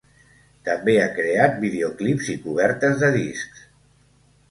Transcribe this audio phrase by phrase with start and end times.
[0.69, 3.65] També ha creat videoclips i cobertes de discs.